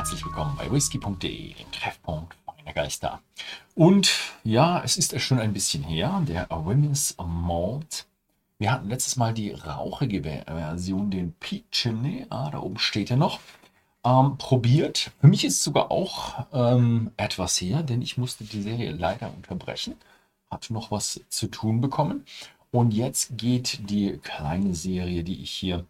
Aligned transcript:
herzlich 0.00 0.24
willkommen 0.24 0.56
bei 0.56 0.72
whisky.de, 0.72 1.52
dem 1.52 1.72
Treffpunkt 1.72 2.34
meiner 2.46 2.72
Geister. 2.72 3.20
Und 3.74 4.10
ja, 4.44 4.82
es 4.82 4.96
ist 4.96 5.20
schon 5.20 5.38
ein 5.38 5.52
bisschen 5.52 5.84
her, 5.84 6.22
der 6.26 6.46
Women's 6.48 7.14
Malt. 7.22 8.06
Wir 8.56 8.72
hatten 8.72 8.88
letztes 8.88 9.16
Mal 9.16 9.34
die 9.34 9.50
rauchige 9.52 10.22
Version, 10.22 11.10
den 11.10 11.34
Chimney, 11.70 12.24
ah, 12.30 12.48
da 12.50 12.60
oben 12.60 12.78
steht 12.78 13.10
er 13.10 13.18
noch, 13.18 13.40
ähm, 14.02 14.38
probiert. 14.38 15.10
Für 15.20 15.26
mich 15.26 15.44
ist 15.44 15.58
es 15.58 15.64
sogar 15.64 15.90
auch 15.90 16.46
ähm, 16.50 17.10
etwas 17.18 17.60
her, 17.60 17.82
denn 17.82 18.00
ich 18.00 18.16
musste 18.16 18.44
die 18.44 18.62
Serie 18.62 18.92
leider 18.92 19.30
unterbrechen, 19.30 19.96
hatte 20.50 20.72
noch 20.72 20.90
was 20.90 21.20
zu 21.28 21.46
tun 21.48 21.82
bekommen. 21.82 22.24
Und 22.70 22.94
jetzt 22.94 23.36
geht 23.36 23.90
die 23.90 24.16
kleine 24.16 24.74
Serie, 24.74 25.24
die 25.24 25.42
ich 25.42 25.50
hier 25.50 25.84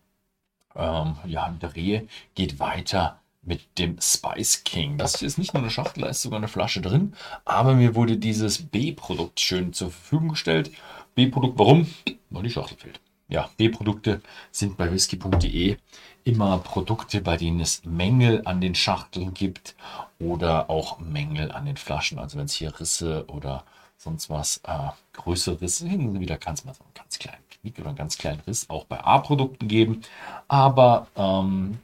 ähm, 0.74 1.14
ja, 1.26 1.54
drehe, 1.60 2.08
geht 2.34 2.58
weiter 2.58 3.19
mit 3.42 3.78
dem 3.78 3.98
Spice 4.00 4.64
King. 4.64 4.98
Das 4.98 5.22
ist 5.22 5.38
nicht 5.38 5.54
nur 5.54 5.62
eine 5.62 5.70
Schachtel, 5.70 6.02
da 6.02 6.08
ist 6.08 6.22
sogar 6.22 6.38
eine 6.38 6.48
Flasche 6.48 6.80
drin. 6.80 7.14
Aber 7.44 7.74
mir 7.74 7.94
wurde 7.94 8.16
dieses 8.16 8.62
B-Produkt 8.62 9.40
schön 9.40 9.72
zur 9.72 9.90
Verfügung 9.90 10.30
gestellt. 10.30 10.70
B-Produkt, 11.14 11.58
warum? 11.58 11.86
Weil 12.30 12.42
die 12.42 12.50
Schachtel 12.50 12.76
fehlt. 12.76 13.00
Ja, 13.28 13.48
B-Produkte 13.56 14.20
sind 14.50 14.76
bei 14.76 14.92
whisky.de 14.92 15.76
immer 16.24 16.58
Produkte, 16.58 17.20
bei 17.20 17.36
denen 17.36 17.60
es 17.60 17.84
Mängel 17.84 18.42
an 18.44 18.60
den 18.60 18.74
Schachteln 18.74 19.32
gibt 19.34 19.74
oder 20.18 20.68
auch 20.68 20.98
Mängel 20.98 21.52
an 21.52 21.64
den 21.64 21.76
Flaschen. 21.76 22.18
Also 22.18 22.38
wenn 22.38 22.46
es 22.46 22.54
hier 22.54 22.78
Risse 22.78 23.24
oder 23.28 23.64
sonst 23.96 24.30
was, 24.30 24.60
äh, 24.64 24.90
größere 25.12 25.60
Risse, 25.60 25.86
hin 25.86 26.20
wieder 26.20 26.38
kann 26.38 26.54
es 26.54 26.64
mal 26.64 26.74
so 26.74 26.82
einen 26.82 26.94
ganz 26.94 27.18
kleinen 27.18 27.42
Knick 27.50 27.78
oder 27.78 27.88
einen 27.88 27.96
ganz 27.96 28.18
kleinen 28.18 28.40
Riss 28.40 28.68
auch 28.68 28.84
bei 28.84 29.02
A-Produkten 29.02 29.68
geben. 29.68 30.02
Aber 30.48 31.06
ähm, 31.16 31.78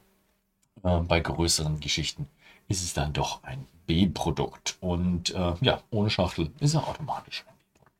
äh, 0.86 1.00
bei 1.00 1.20
größeren 1.20 1.80
Geschichten 1.80 2.28
ist 2.68 2.82
es 2.82 2.94
dann 2.94 3.12
doch 3.12 3.42
ein 3.42 3.66
B-Produkt. 3.86 4.76
Und 4.80 5.34
äh, 5.34 5.54
ja, 5.60 5.80
ohne 5.90 6.10
Schachtel 6.10 6.50
ist 6.60 6.74
er 6.74 6.86
automatisch 6.86 7.44
ein 7.46 7.54
B-Produkt. 7.54 7.92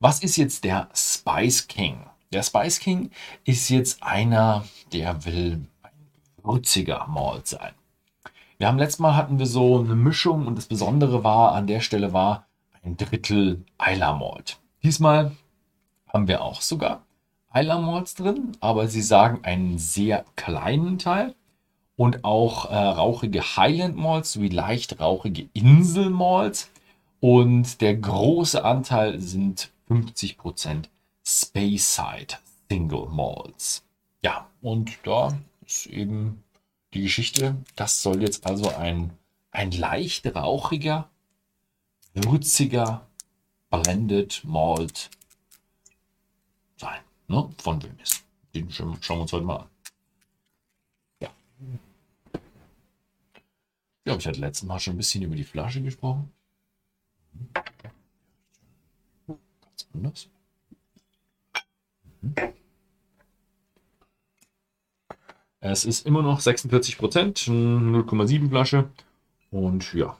Was 0.00 0.22
ist 0.22 0.36
jetzt 0.36 0.64
der 0.64 0.88
Spice 0.94 1.68
King? 1.68 2.06
Der 2.32 2.42
Spice 2.42 2.78
King 2.80 3.10
ist 3.44 3.68
jetzt 3.68 4.02
einer, 4.02 4.64
der 4.92 5.24
will 5.24 5.66
ein 5.82 6.08
würziger 6.42 7.06
Malt 7.06 7.46
sein. 7.46 7.72
Wir 8.58 8.68
haben 8.68 8.78
letztes 8.78 9.00
Mal 9.00 9.16
hatten 9.16 9.38
wir 9.38 9.46
so 9.46 9.80
eine 9.80 9.96
Mischung 9.96 10.46
und 10.46 10.56
das 10.56 10.66
Besondere 10.66 11.24
war 11.24 11.52
an 11.52 11.66
der 11.66 11.80
Stelle 11.80 12.12
war 12.12 12.46
ein 12.84 12.96
Drittel 12.96 13.64
Isla 13.84 14.14
Malt. 14.14 14.58
Diesmal 14.82 15.32
haben 16.08 16.28
wir 16.28 16.42
auch 16.42 16.60
sogar 16.60 17.02
Isla 17.54 17.78
Malts 17.78 18.14
drin, 18.14 18.56
aber 18.60 18.88
sie 18.88 19.02
sagen 19.02 19.40
einen 19.44 19.78
sehr 19.78 20.24
kleinen 20.36 20.98
Teil 20.98 21.34
und 21.96 22.24
auch 22.24 22.70
äh, 22.70 22.76
rauchige 22.76 23.56
Highland 23.56 23.96
Malts 23.96 24.32
sowie 24.32 24.48
leicht 24.48 25.00
rauchige 25.00 25.48
Insel 25.52 26.10
Malts. 26.10 26.70
Und 27.20 27.80
der 27.80 27.96
große 27.96 28.64
Anteil 28.64 29.20
sind 29.20 29.70
50% 29.88 30.86
Speyside 31.24 32.38
Single 32.68 33.06
Malts. 33.08 33.84
Ja, 34.22 34.48
und 34.60 34.90
da 35.04 35.38
ist 35.66 35.86
eben 35.86 36.42
die 36.94 37.02
Geschichte. 37.02 37.56
Das 37.76 38.02
soll 38.02 38.22
jetzt 38.22 38.46
also 38.46 38.70
ein, 38.70 39.10
ein 39.50 39.70
leicht 39.70 40.34
rauchiger, 40.34 41.08
würziger 42.14 43.06
Blended 43.70 44.42
Malt 44.44 45.10
sein. 46.76 47.00
Ne? 47.28 47.48
Von 47.58 47.82
wem 47.82 47.98
ist. 48.02 48.24
Den 48.54 48.70
schauen 48.70 48.98
wir 49.00 49.20
uns 49.20 49.32
heute 49.32 49.44
mal 49.44 49.56
an. 49.56 49.68
Ja, 54.04 54.16
ich 54.16 54.26
hatte 54.26 54.40
letztes 54.40 54.66
Mal 54.66 54.80
schon 54.80 54.94
ein 54.94 54.96
bisschen 54.96 55.22
über 55.22 55.36
die 55.36 55.44
Flasche 55.44 55.80
gesprochen. 55.80 56.32
Ganz 59.26 59.88
anders. 59.94 60.28
Mhm. 62.20 62.34
Es 65.60 65.84
ist 65.84 66.06
immer 66.06 66.22
noch 66.22 66.40
46 66.40 66.98
Prozent, 66.98 67.38
0,7 67.38 68.48
Flasche. 68.48 68.90
Und 69.52 69.94
ja, 69.94 70.18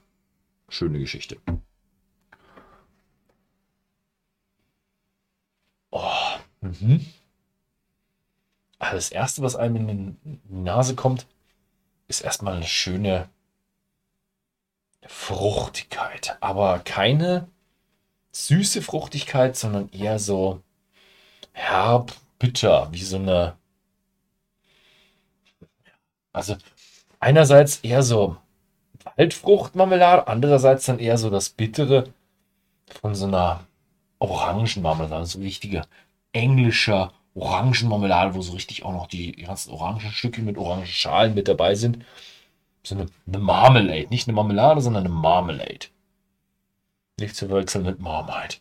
schöne 0.69 1.01
Geschichte. 1.01 1.39
Oh, 5.91 6.39
mhm. 6.61 7.05
Also 8.79 8.97
das 8.97 9.11
erste, 9.11 9.43
was 9.43 9.57
einem 9.57 9.89
in 9.89 10.17
die 10.25 10.41
Nase 10.49 10.95
kommt, 10.95 11.27
ist 12.07 12.21
erstmal 12.21 12.55
eine 12.55 12.67
schöne 12.67 13.29
Fruchtigkeit, 15.07 16.37
aber 16.41 16.79
keine 16.81 17.49
süße 18.33 18.83
Fruchtigkeit, 18.83 19.57
sondern 19.57 19.91
eher 19.91 20.19
so 20.19 20.63
herb, 21.53 22.13
bitter, 22.39 22.89
wie 22.93 23.03
so 23.03 23.17
eine. 23.17 23.57
Also 26.33 26.57
einerseits 27.21 27.81
eher 27.81 28.03
so 28.03 28.37
Waldfruchtmarmelade, 29.17 30.29
andererseits 30.29 30.87
dann 30.87 30.99
eher 30.99 31.19
so 31.19 31.31
das 31.31 31.51
Bittere 31.51 32.13
von 33.01 33.15
so 33.15 33.27
einer 33.27 33.67
Orangenmarmelade, 34.19 35.27
so 35.27 35.41
richtige 35.41 35.83
englischer 36.33 37.13
Orangenmarmelade, 37.35 38.35
wo 38.35 38.43
so 38.43 38.53
richtig 38.53 38.85
auch 38.85 38.93
noch 38.93 39.07
die 39.09 39.33
ganzen 39.33 39.73
Orangenstücke 39.73 40.43
mit 40.43 40.59
Orangenschalen 40.59 41.35
mit 41.35 41.49
dabei 41.49 41.75
sind 41.75 42.05
so 42.83 42.95
eine, 42.95 43.07
eine 43.27 43.39
Marmelade. 43.39 44.09
Nicht 44.11 44.29
eine 44.29 44.35
Marmelade, 44.35 44.81
sondern 44.81 45.05
eine 45.05 45.15
Marmelade. 45.15 45.87
Nicht 47.19 47.37
zu 47.37 47.51
wechseln 47.51 47.85
mit 47.85 48.01
Marmite. 48.01 48.59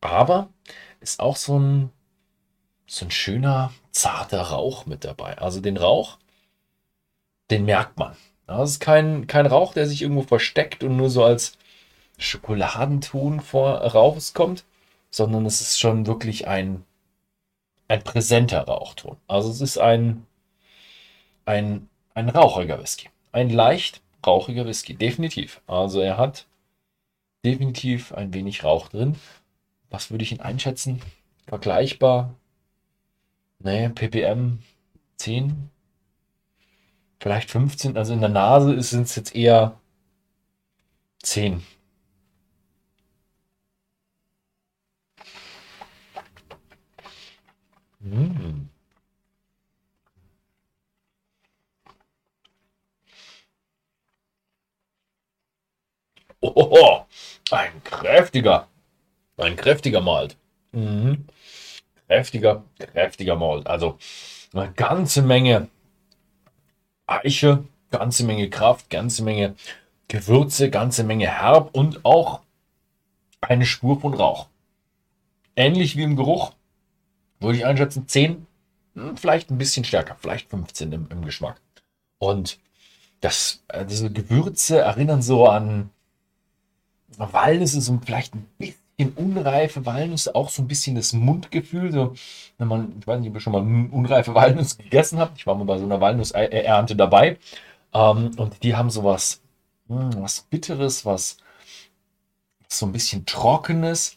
Aber 0.00 0.48
ist 1.00 1.20
auch 1.20 1.36
so 1.36 1.58
ein, 1.58 1.90
so 2.86 3.06
ein 3.06 3.10
schöner, 3.10 3.72
zarter 3.92 4.42
Rauch 4.42 4.86
mit 4.86 5.04
dabei. 5.04 5.38
Also 5.38 5.60
den 5.60 5.76
Rauch, 5.76 6.18
den 7.50 7.64
merkt 7.64 7.98
man. 7.98 8.16
Das 8.46 8.70
ist 8.70 8.80
kein, 8.80 9.26
kein 9.26 9.46
Rauch, 9.46 9.72
der 9.72 9.86
sich 9.86 10.02
irgendwo 10.02 10.22
versteckt 10.22 10.82
und 10.82 10.96
nur 10.96 11.08
so 11.08 11.24
als 11.24 11.56
Schokoladenton 12.18 13.40
vor 13.40 13.78
rauskommt, 13.78 14.64
sondern 15.10 15.46
es 15.46 15.60
ist 15.60 15.80
schon 15.80 16.06
wirklich 16.06 16.46
ein, 16.46 16.84
ein 17.88 18.02
präsenter 18.02 18.62
Rauchton. 18.62 19.16
Also 19.28 19.50
es 19.50 19.60
ist 19.60 19.78
ein, 19.78 20.26
ein, 21.46 21.88
ein 22.14 22.28
rauchiger 22.28 22.80
Whisky 22.82 23.08
ein 23.34 23.50
leicht 23.50 24.00
rauchiger 24.26 24.66
Whisky, 24.66 24.94
definitiv. 24.94 25.60
Also 25.66 26.00
er 26.00 26.16
hat 26.16 26.46
definitiv 27.44 28.12
ein 28.14 28.32
wenig 28.32 28.64
Rauch 28.64 28.88
drin. 28.88 29.16
Was 29.90 30.10
würde 30.10 30.24
ich 30.24 30.32
ihn 30.32 30.40
einschätzen? 30.40 31.02
Vergleichbar. 31.46 32.34
Ne, 33.58 33.90
ppm 33.90 34.58
10, 35.16 35.70
vielleicht 37.20 37.50
15. 37.50 37.96
Also 37.96 38.12
in 38.12 38.20
der 38.20 38.30
Nase 38.30 38.80
sind 38.82 39.02
es 39.04 39.16
jetzt 39.16 39.34
eher 39.34 39.78
10. 41.22 41.62
Mmh. 48.00 48.68
Oh, 56.54 57.00
ein 57.50 57.82
kräftiger, 57.82 58.68
ein 59.36 59.56
kräftiger 59.56 60.00
Malt. 60.00 60.36
Mhm. 60.72 61.26
Kräftiger, 62.06 62.62
kräftiger 62.78 63.34
Malt. 63.34 63.66
Also 63.66 63.98
eine 64.52 64.72
ganze 64.72 65.22
Menge 65.22 65.68
Eiche, 67.06 67.64
ganze 67.90 68.24
Menge 68.24 68.48
Kraft, 68.50 68.88
ganze 68.88 69.24
Menge 69.24 69.56
Gewürze, 70.08 70.70
ganze 70.70 71.02
Menge 71.02 71.26
Herb 71.26 71.70
und 71.74 72.04
auch 72.04 72.40
eine 73.40 73.66
Spur 73.66 74.00
von 74.00 74.14
Rauch. 74.14 74.46
Ähnlich 75.56 75.96
wie 75.96 76.02
im 76.02 76.16
Geruch, 76.16 76.52
würde 77.40 77.58
ich 77.58 77.66
einschätzen, 77.66 78.06
10, 78.08 78.46
hm, 78.94 79.16
vielleicht 79.16 79.50
ein 79.50 79.58
bisschen 79.58 79.84
stärker, 79.84 80.16
vielleicht 80.20 80.50
15 80.50 80.92
im, 80.92 81.08
im 81.10 81.24
Geschmack. 81.24 81.60
Und 82.18 82.58
das, 83.20 83.62
äh, 83.68 83.84
diese 83.84 84.10
Gewürze 84.10 84.78
erinnern 84.78 85.22
so 85.22 85.46
an 85.46 85.90
Walnüsse 87.18 87.80
so 87.80 87.98
vielleicht 88.04 88.34
ein 88.34 88.46
bisschen 88.58 89.12
unreife 89.16 89.84
Walnüsse, 89.86 90.34
auch 90.34 90.50
so 90.50 90.62
ein 90.62 90.68
bisschen 90.68 90.96
das 90.96 91.12
Mundgefühl. 91.12 91.92
So, 91.92 92.14
wenn 92.58 92.68
man, 92.68 92.94
ich 93.00 93.06
weiß 93.06 93.20
nicht, 93.20 93.30
ob 93.30 93.36
ihr 93.36 93.40
schon 93.40 93.52
mal 93.52 93.88
unreife 93.90 94.34
Walnüsse 94.34 94.76
gegessen 94.78 95.18
habt. 95.18 95.38
Ich 95.38 95.46
war 95.46 95.54
mal 95.54 95.64
bei 95.64 95.78
so 95.78 95.84
einer 95.84 96.00
Walnussernte 96.00 96.96
dabei. 96.96 97.38
Ähm, 97.92 98.32
und 98.36 98.62
die 98.62 98.74
haben 98.76 98.90
sowas, 98.90 99.40
mh, 99.88 100.14
hm, 100.14 100.22
was 100.22 100.42
Bitteres, 100.42 101.06
was 101.06 101.38
so 102.68 102.86
ein 102.86 102.92
bisschen 102.92 103.24
Trockenes, 103.26 104.16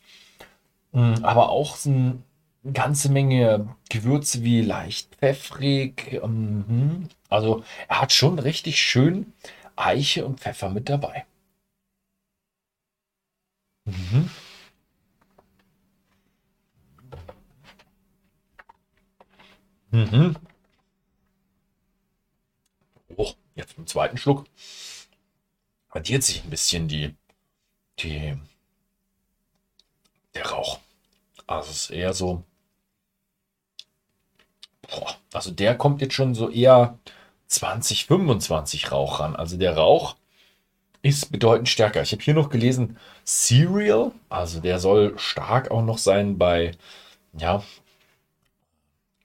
mh, 0.92 1.18
hm, 1.18 1.26
aber 1.26 1.50
auch 1.50 1.76
so 1.76 1.90
eine 1.90 2.18
ganze 2.74 3.10
Menge 3.10 3.68
Gewürze 3.90 4.44
wie 4.44 4.62
leicht 4.62 5.16
pfeffrig. 5.16 6.20
Mh. 6.24 7.08
Also 7.30 7.64
er 7.88 8.02
hat 8.02 8.12
schon 8.14 8.40
richtig 8.40 8.82
schön 8.82 9.34
Eiche 9.76 10.26
und 10.26 10.40
Pfeffer 10.40 10.70
mit 10.70 10.90
dabei. 10.90 11.26
Mhm. 13.88 14.30
Mhm. 19.92 20.36
Oh, 23.18 23.34
jetzt 23.56 23.78
im 23.78 23.86
zweiten 23.88 24.18
Schluck 24.18 24.46
addiert 25.90 26.24
sich 26.24 26.44
ein 26.44 26.50
bisschen 26.50 26.88
die, 26.88 27.16
die, 28.00 28.38
der 30.36 30.46
Rauch. 30.48 30.80
Also 31.48 31.72
es 31.72 31.84
ist 31.84 31.90
eher 31.92 32.14
so. 32.14 32.44
Boah, 34.90 35.16
also 35.34 35.52
der 35.52 35.78
kommt 35.78 36.02
jetzt 36.02 36.14
schon 36.14 36.34
so 36.36 36.50
eher 36.50 36.98
20, 37.48 38.06
25 38.08 38.92
Rauch 38.92 39.20
ran. 39.20 39.36
Also 39.36 39.58
der 39.58 39.76
Rauch 39.78 40.16
ist 41.02 41.32
bedeutend 41.32 41.70
stärker. 41.70 42.02
Ich 42.02 42.12
habe 42.12 42.24
hier 42.24 42.34
noch 42.34 42.50
gelesen 42.50 42.98
Cereal, 43.26 44.12
also 44.30 44.60
der 44.60 44.80
soll 44.80 45.18
stark 45.18 45.72
auch 45.72 45.84
noch 45.84 45.98
sein 45.98 46.38
bei, 46.38 46.72
ja, 47.38 47.64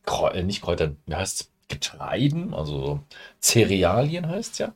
Kräu 0.04 0.30
äh, 0.30 0.42
nicht 0.42 0.62
Kräutern, 0.62 0.96
wie 1.06 1.14
heißt? 1.14 1.48
Getreiden, 1.68 2.52
also 2.52 3.00
Cerealien 3.40 4.28
heißt 4.28 4.52
es 4.52 4.58
ja. 4.58 4.74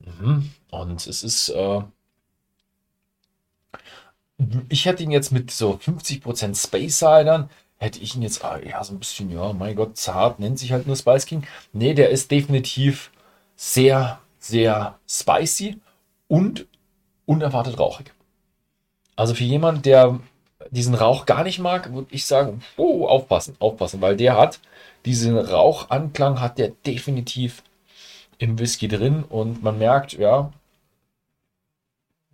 Mhm. 0.00 0.50
Und 0.70 1.06
es 1.06 1.22
ist, 1.22 1.50
äh, 1.50 1.82
ich 4.68 4.84
hätte 4.84 5.02
ihn 5.02 5.10
jetzt 5.10 5.32
mit 5.32 5.50
so 5.50 5.74
50% 5.74 6.60
Space 6.60 6.98
Sidern, 6.98 7.50
hätte 7.78 8.00
ich 8.00 8.14
ihn 8.16 8.22
jetzt, 8.22 8.44
ah, 8.44 8.58
ja, 8.58 8.82
so 8.82 8.94
ein 8.94 8.98
bisschen, 8.98 9.30
ja, 9.30 9.52
mein 9.52 9.76
Gott, 9.76 9.96
zart, 9.96 10.40
nennt 10.40 10.58
sich 10.58 10.72
halt 10.72 10.86
nur 10.86 10.96
Spice 10.96 11.26
King. 11.26 11.46
Nee, 11.72 11.94
der 11.94 12.10
ist 12.10 12.30
definitiv 12.30 13.10
sehr, 13.54 14.18
sehr 14.48 14.98
spicy 15.08 15.80
und 16.28 16.66
unerwartet 17.26 17.78
rauchig. 17.78 18.12
Also 19.16 19.34
für 19.34 19.44
jemanden, 19.44 19.82
der 19.82 20.20
diesen 20.70 20.94
Rauch 20.94 21.26
gar 21.26 21.42
nicht 21.44 21.58
mag, 21.58 21.92
würde 21.92 22.08
ich 22.10 22.26
sagen, 22.26 22.62
oh, 22.76 23.06
aufpassen, 23.06 23.56
aufpassen, 23.60 24.00
weil 24.00 24.16
der 24.16 24.36
hat 24.36 24.60
diesen 25.04 25.38
Rauchanklang 25.38 26.40
hat 26.40 26.58
der 26.58 26.70
definitiv 26.86 27.62
im 28.38 28.58
Whisky 28.58 28.88
drin 28.88 29.24
und 29.24 29.62
man 29.62 29.78
merkt, 29.78 30.14
ja, 30.14 30.52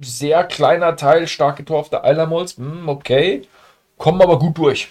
sehr 0.00 0.44
kleiner 0.44 0.96
Teil 0.96 1.26
stark 1.28 1.56
getorfter 1.56 2.04
Eilermolz, 2.04 2.56
hm, 2.56 2.88
okay, 2.88 3.42
kommen 3.98 4.20
aber 4.22 4.38
gut 4.38 4.58
durch. 4.58 4.88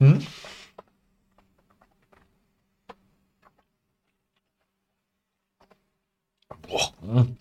Hm? 0.00 0.26
Boah, 6.68 6.92
hm. 7.02 7.36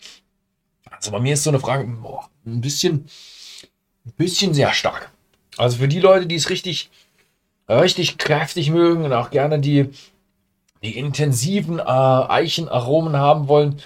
Also 1.01 1.11
bei 1.11 1.19
mir 1.19 1.33
ist 1.33 1.43
so 1.43 1.49
eine 1.49 1.59
Frage, 1.59 1.85
boah, 1.85 2.29
ein 2.45 2.61
bisschen, 2.61 3.07
ein 4.05 4.13
bisschen 4.17 4.53
sehr 4.53 4.71
stark. 4.71 5.11
Also 5.57 5.77
für 5.77 5.87
die 5.87 5.99
Leute, 5.99 6.27
die 6.27 6.35
es 6.35 6.51
richtig, 6.51 6.91
richtig 7.67 8.19
kräftig 8.19 8.69
mögen 8.69 9.03
und 9.03 9.11
auch 9.11 9.31
gerne 9.31 9.59
die, 9.59 9.89
die 10.83 10.95
intensiven 10.95 11.79
äh, 11.79 11.81
Eichenaromen 11.81 13.17
haben 13.17 13.47
wollen, 13.47 13.81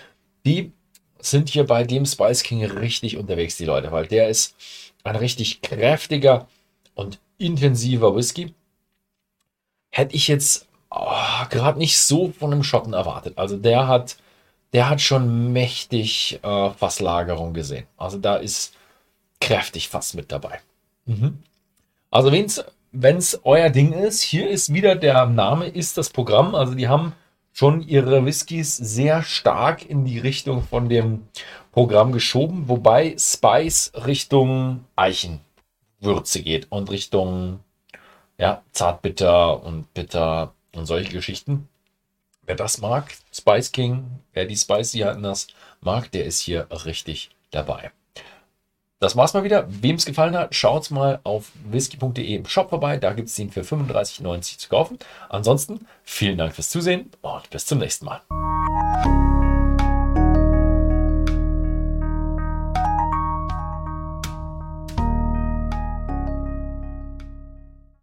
die 0.46 0.74
sind 1.20 1.48
hier 1.48 1.66
bei 1.66 1.86
dem 1.86 2.06
Spice 2.06 2.44
King 2.44 2.66
richtig 2.66 3.16
unterwegs, 3.16 3.56
die 3.56 3.66
Leute, 3.66 3.94
weil 3.94 4.08
der 4.08 4.28
ist 4.28 4.54
ein 5.06 5.16
richtig 5.16 5.62
kräftiger 5.62 6.50
und 6.96 7.20
intensiver 7.38 8.14
Whisky. 8.14 8.54
Hätte 9.90 10.16
ich 10.16 10.28
jetzt 10.28 10.68
oh, 10.90 11.46
gerade 11.50 11.80
nicht 11.80 11.98
so 11.98 12.34
von 12.38 12.52
einem 12.52 12.64
Schotten 12.64 12.92
erwartet. 12.92 13.38
Also 13.38 13.56
der 13.56 13.88
hat 13.88 14.18
der 14.76 14.90
hat 14.90 15.00
schon 15.00 15.54
mächtig 15.54 16.42
äh, 16.44 16.70
Fasslagerung 16.72 17.54
gesehen. 17.54 17.86
Also 17.96 18.18
da 18.18 18.36
ist 18.36 18.74
kräftig 19.40 19.88
Fass 19.88 20.14
mit 20.16 20.34
dabei. 20.34 20.60
Mhm. 21.06 21.44
Also 22.12 22.34
wenn 22.92 23.18
es 23.18 23.40
euer 23.46 23.70
Ding 23.70 23.94
ist, 23.94 24.22
hier 24.22 24.50
ist 24.50 24.74
wieder 24.74 24.98
der 24.98 25.28
Name, 25.28 25.68
ist 25.68 25.98
das 25.98 26.10
Programm. 26.10 26.56
Also 26.56 26.76
die 26.76 26.90
haben 26.90 27.14
schon 27.54 27.88
ihre 27.88 28.26
Whiskys 28.26 28.76
sehr 28.76 29.24
stark 29.24 29.90
in 29.90 30.04
die 30.04 30.20
Richtung 30.20 30.62
von 30.62 30.90
dem 30.90 31.26
Programm 31.72 32.12
geschoben, 32.12 32.68
wobei 32.68 33.16
Spice 33.18 33.94
Richtung 34.06 34.84
Eichenwürze 34.98 36.42
geht 36.44 36.70
und 36.70 36.92
Richtung 36.92 37.62
ja, 38.38 38.62
Zartbitter 38.74 39.64
und 39.64 39.94
Bitter 39.94 40.54
und 40.76 40.86
solche 40.86 41.14
Geschichten. 41.14 41.70
Wer 42.46 42.56
das 42.56 42.80
mag, 42.80 43.16
Spice 43.34 43.72
King, 43.72 44.20
wer 44.34 44.46
die 44.46 44.56
Spicy 44.56 45.00
das 45.00 45.48
mag, 45.82 46.12
der 46.12 46.26
ist 46.26 46.40
hier 46.40 46.68
richtig 46.86 47.32
dabei. 47.52 47.92
Das 49.00 49.16
war's 49.16 49.34
mal 49.34 49.44
wieder. 49.44 49.66
Wem 49.68 49.96
es 49.96 50.06
gefallen 50.06 50.38
hat, 50.38 50.56
schaut 50.56 50.90
mal 50.90 51.20
auf 51.24 51.52
whisky.de 51.70 52.36
im 52.36 52.46
Shop 52.46 52.70
vorbei. 52.70 52.98
Da 52.98 53.14
gibt 53.14 53.28
es 53.30 53.38
ihn 53.38 53.52
für 53.52 53.62
35,90 53.62 54.58
zu 54.58 54.70
kaufen. 54.70 55.00
Ansonsten 55.30 55.86
vielen 56.04 56.38
Dank 56.38 56.56
fürs 56.56 56.70
Zusehen 56.70 57.12
und 57.22 57.50
bis 57.50 57.66
zum 57.66 57.80
nächsten 57.80 58.06
Mal. 58.06 58.22